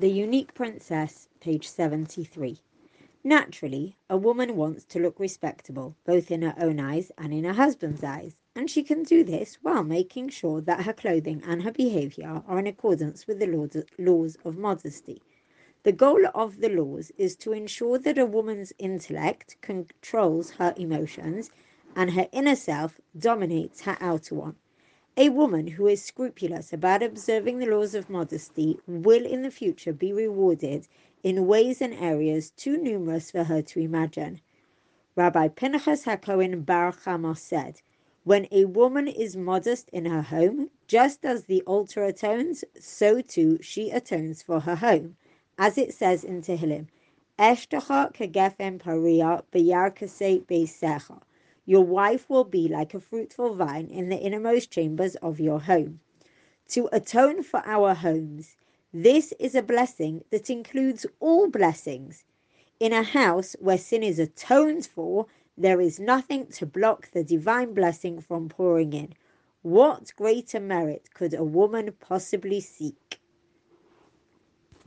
The 0.00 0.08
Unique 0.08 0.54
Princess, 0.54 1.28
page 1.40 1.66
73. 1.66 2.58
Naturally, 3.24 3.96
a 4.08 4.16
woman 4.16 4.54
wants 4.54 4.84
to 4.84 5.00
look 5.00 5.18
respectable, 5.18 5.96
both 6.04 6.30
in 6.30 6.42
her 6.42 6.54
own 6.56 6.78
eyes 6.78 7.10
and 7.18 7.34
in 7.34 7.42
her 7.42 7.54
husband's 7.54 8.04
eyes, 8.04 8.36
and 8.54 8.70
she 8.70 8.84
can 8.84 9.02
do 9.02 9.24
this 9.24 9.56
while 9.60 9.82
making 9.82 10.28
sure 10.28 10.60
that 10.60 10.84
her 10.84 10.92
clothing 10.92 11.42
and 11.44 11.64
her 11.64 11.72
behavior 11.72 12.44
are 12.46 12.60
in 12.60 12.68
accordance 12.68 13.26
with 13.26 13.40
the 13.40 13.82
laws 13.98 14.36
of 14.44 14.56
modesty. 14.56 15.20
The 15.82 15.90
goal 15.90 16.26
of 16.32 16.60
the 16.60 16.68
laws 16.68 17.10
is 17.18 17.34
to 17.38 17.52
ensure 17.52 17.98
that 17.98 18.18
a 18.18 18.24
woman's 18.24 18.72
intellect 18.78 19.56
controls 19.62 20.52
her 20.52 20.74
emotions 20.76 21.50
and 21.96 22.12
her 22.12 22.28
inner 22.30 22.54
self 22.54 23.00
dominates 23.18 23.80
her 23.80 23.96
outer 24.00 24.36
one. 24.36 24.56
A 25.20 25.30
woman 25.30 25.66
who 25.66 25.88
is 25.88 26.00
scrupulous 26.00 26.72
about 26.72 27.02
observing 27.02 27.58
the 27.58 27.66
laws 27.66 27.92
of 27.96 28.08
modesty 28.08 28.78
will 28.86 29.26
in 29.26 29.42
the 29.42 29.50
future 29.50 29.92
be 29.92 30.12
rewarded 30.12 30.86
in 31.24 31.48
ways 31.48 31.82
and 31.82 31.92
areas 31.92 32.50
too 32.50 32.76
numerous 32.76 33.32
for 33.32 33.42
her 33.42 33.60
to 33.60 33.80
imagine. 33.80 34.40
Rabbi 35.16 35.48
Pinchas 35.48 36.04
HaKohen 36.04 36.64
Bar 36.64 36.92
Chama 36.92 37.36
said, 37.36 37.82
When 38.22 38.46
a 38.52 38.66
woman 38.66 39.08
is 39.08 39.36
modest 39.36 39.88
in 39.88 40.04
her 40.04 40.22
home, 40.22 40.70
just 40.86 41.24
as 41.24 41.46
the 41.46 41.62
altar 41.62 42.04
atones, 42.04 42.62
so 42.78 43.20
too 43.20 43.58
she 43.60 43.90
atones 43.90 44.44
for 44.44 44.60
her 44.60 44.76
home. 44.76 45.16
As 45.58 45.76
it 45.76 45.92
says 45.94 46.22
in 46.22 46.42
Tehillim, 46.42 46.86
Eshtacha 47.40 48.14
kegefem 48.14 48.78
paria 48.78 49.42
b'yarkase 49.52 50.46
beisecha. 50.46 51.20
Your 51.68 51.84
wife 51.84 52.30
will 52.30 52.44
be 52.44 52.66
like 52.66 52.94
a 52.94 53.00
fruitful 53.00 53.54
vine 53.54 53.88
in 53.88 54.08
the 54.08 54.16
innermost 54.16 54.70
chambers 54.70 55.16
of 55.16 55.38
your 55.38 55.60
home. 55.60 56.00
To 56.68 56.88
atone 56.92 57.42
for 57.42 57.60
our 57.66 57.92
homes, 57.92 58.56
this 58.90 59.34
is 59.38 59.54
a 59.54 59.60
blessing 59.60 60.24
that 60.30 60.48
includes 60.48 61.04
all 61.20 61.46
blessings. 61.50 62.24
In 62.80 62.94
a 62.94 63.02
house 63.02 63.54
where 63.60 63.76
sin 63.76 64.02
is 64.02 64.18
atoned 64.18 64.86
for, 64.86 65.26
there 65.58 65.78
is 65.78 66.00
nothing 66.00 66.46
to 66.52 66.64
block 66.64 67.10
the 67.10 67.22
divine 67.22 67.74
blessing 67.74 68.22
from 68.22 68.48
pouring 68.48 68.94
in. 68.94 69.12
What 69.60 70.14
greater 70.16 70.60
merit 70.60 71.10
could 71.12 71.34
a 71.34 71.44
woman 71.44 71.92
possibly 72.00 72.62
seek? 72.62 73.20